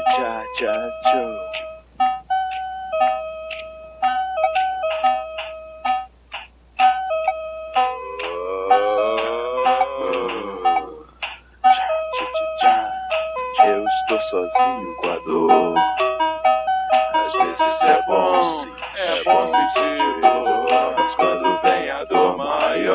[0.00, 0.66] muchacho.
[13.64, 15.74] Eu estou sozinho com a dor.
[17.14, 18.40] Às vezes é bom,
[18.96, 22.90] é bom sentir dor, mas quando vem a dor maior,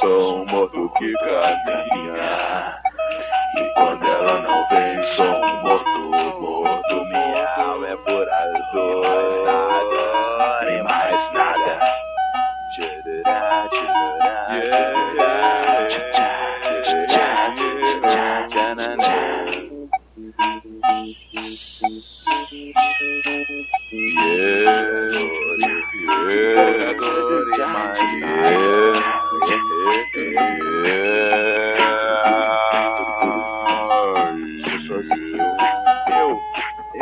[0.00, 2.82] sou um morto que caminha.
[3.58, 7.04] E quando ela não vem, sou um morto, morto.
[7.06, 11.80] Minha alma é pura dor, mais nada, nem mais nada.
[12.70, 17.54] Tchururá, tchururá, tchururá, tchá, tchá, tchá,
[18.08, 19.46] tchá, tchá, tchá,
[28.18, 29.05] Estou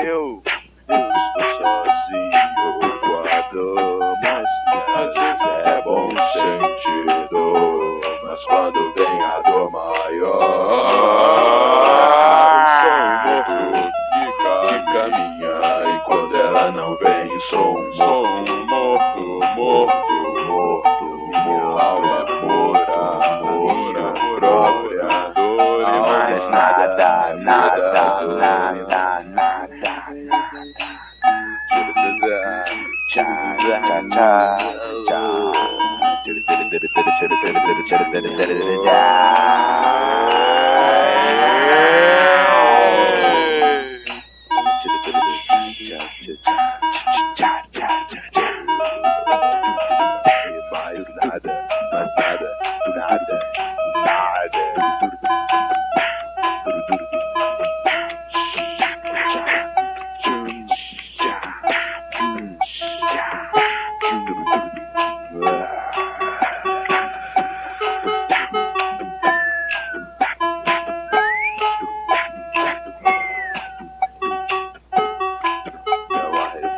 [0.04, 0.42] eu,
[0.88, 2.30] estou sozinho
[3.52, 4.44] dor, mas
[4.96, 10.44] às vezes é bom sentir dor, mas quando vem a dor maior,
[12.80, 17.92] sou um morto que, ca- que caminha e quando ela não vem, sou um,
[26.76, 29.24] mais nada, nada, nada, nada,
[38.74, 40.53] Mais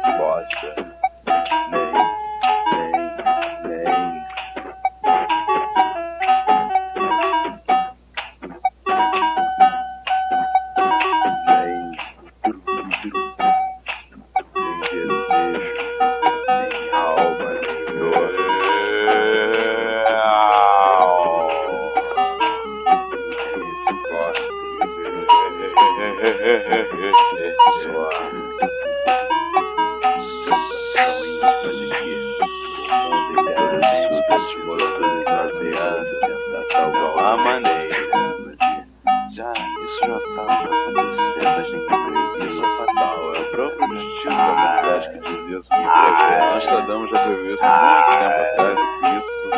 [0.05, 0.75] Há resposta.
[1.71, 1.93] Nem,
[2.71, 3.07] nem,
[3.63, 4.27] nem.
[29.07, 29.36] Nem,
[32.97, 37.97] o mundo inteiro assusta se morando esvaziança, tentar salvar a maneira.
[39.31, 39.53] Já,
[39.83, 42.49] isso já estava acontecendo, a gente previu.
[42.49, 45.75] Isso é fatal, é o próprio destino da humanidade que diz isso.
[45.75, 49.51] E pra Nostradamus já previu isso há muito tempo atrás e que isso